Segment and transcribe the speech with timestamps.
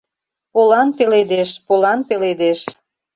[0.51, 2.59] Полан пеледеш, полан пеледеш